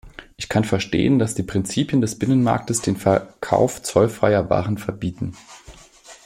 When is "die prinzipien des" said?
1.35-2.17